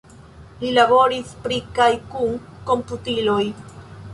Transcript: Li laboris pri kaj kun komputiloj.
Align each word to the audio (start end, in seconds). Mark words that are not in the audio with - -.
Li 0.61 0.69
laboris 0.77 1.35
pri 1.43 1.59
kaj 1.77 1.91
kun 2.15 2.35
komputiloj. 2.71 3.41